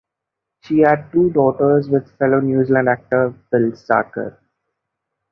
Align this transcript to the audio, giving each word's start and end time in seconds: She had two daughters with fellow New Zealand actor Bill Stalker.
She 0.61 0.79
had 0.79 1.11
two 1.11 1.29
daughters 1.29 1.87
with 1.87 2.17
fellow 2.17 2.39
New 2.39 2.65
Zealand 2.65 2.89
actor 2.89 3.35
Bill 3.51 3.75
Stalker. 3.75 4.39